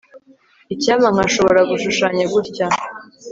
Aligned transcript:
icyampa 0.73 1.07
nkashobora 1.13 1.59
gushushanya 1.69 2.23
gutya 2.33 2.65